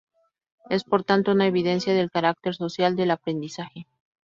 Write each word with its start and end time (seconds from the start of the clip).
Es 0.71 0.83
por 0.83 1.03
tanto 1.03 1.31
una 1.31 1.45
evidencia 1.45 1.93
del 1.93 2.09
carácter 2.09 2.55
social 2.55 2.95
del 2.95 3.11
aprendizaje. 3.11 3.85